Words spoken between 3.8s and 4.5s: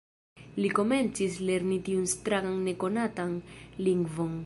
lingvon.